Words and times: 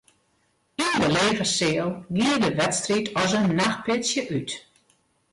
Yn 0.85 0.95
de 1.01 1.09
lege 1.17 1.45
seal 1.57 1.91
gie 2.17 2.35
de 2.43 2.49
wedstriid 2.59 3.07
as 3.21 3.31
in 3.39 3.47
nachtpitsje 3.59 4.21
út. 4.37 4.49